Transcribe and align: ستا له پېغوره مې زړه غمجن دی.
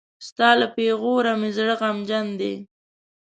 ستا 0.27 0.49
له 0.59 0.67
پېغوره 0.75 1.33
مې 1.39 1.49
زړه 1.57 1.73
غمجن 1.81 2.27
دی. 2.39 2.55